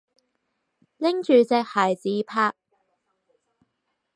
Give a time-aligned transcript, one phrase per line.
[0.97, 2.55] 拎住隻鞋自拍